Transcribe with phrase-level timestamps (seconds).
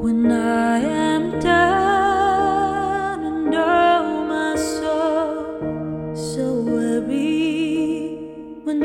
[0.00, 8.16] When I am down and oh my soul so weary
[8.64, 8.82] when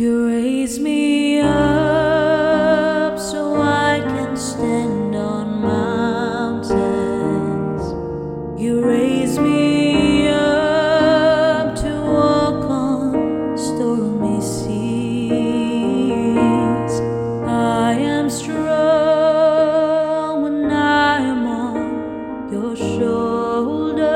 [0.00, 6.72] You raise me up so I can stand on mountains.
[8.58, 14.80] You raise me up to walk on stormy seas.
[17.46, 18.64] I am strong
[20.44, 24.06] when I am on your shoulder.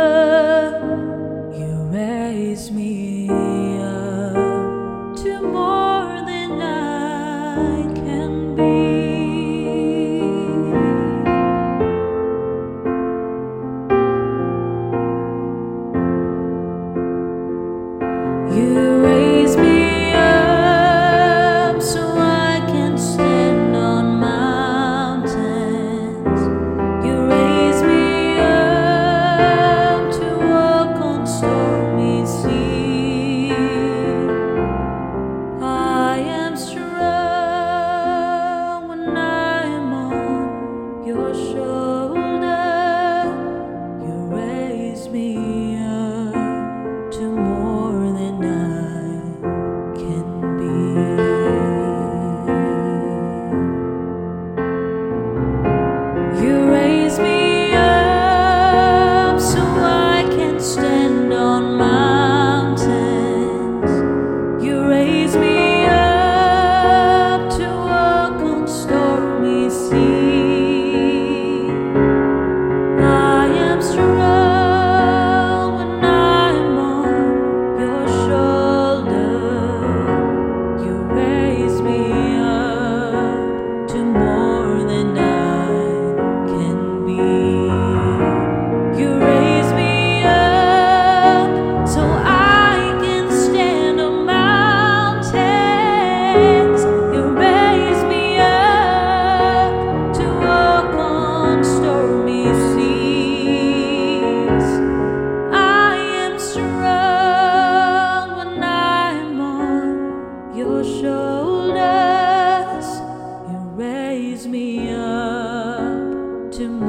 [1.54, 3.03] You raise me